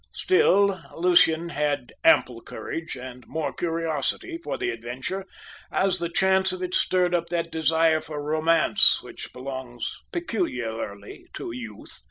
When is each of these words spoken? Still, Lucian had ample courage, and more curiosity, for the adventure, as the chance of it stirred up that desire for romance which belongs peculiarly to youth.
Still, 0.15 0.81
Lucian 0.95 1.49
had 1.49 1.93
ample 2.03 2.41
courage, 2.41 2.95
and 2.95 3.23
more 3.27 3.53
curiosity, 3.53 4.39
for 4.43 4.57
the 4.57 4.71
adventure, 4.71 5.27
as 5.71 5.99
the 5.99 6.09
chance 6.09 6.51
of 6.51 6.63
it 6.63 6.73
stirred 6.73 7.13
up 7.13 7.29
that 7.29 7.51
desire 7.51 8.01
for 8.01 8.19
romance 8.19 9.03
which 9.03 9.31
belongs 9.31 9.95
peculiarly 10.11 11.27
to 11.35 11.51
youth. 11.51 11.99